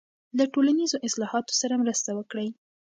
له 0.37 0.43
ټولنیزو 0.53 0.97
اصلاحاتو 1.07 1.53
سره 1.61 1.73
مرسته 1.83 2.09
وکړئ. 2.13 2.49